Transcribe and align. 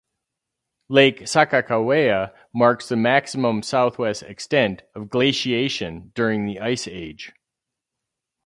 Lake 0.89 1.19
Sakakawea 1.25 2.33
marks 2.55 2.89
the 2.89 2.95
maximum 2.95 3.61
southwest 3.61 4.23
extent 4.23 4.81
of 4.95 5.09
glaciation 5.11 6.11
during 6.15 6.47
the 6.47 6.59
ice 6.59 6.87
age. 6.87 7.31